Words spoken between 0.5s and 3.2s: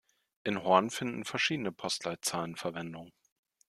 Horn finden verschiedene Postleitzahlen Verwendung.